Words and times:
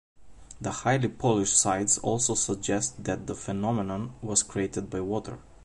The 0.59 0.71
highly 0.71 1.09
polished 1.09 1.55
sides 1.55 1.99
also 1.99 2.33
suggest 2.33 3.03
that 3.03 3.27
the 3.27 3.35
phenomenon 3.35 4.15
was 4.23 4.41
created 4.41 4.89
by 4.89 5.01
water. 5.01 5.37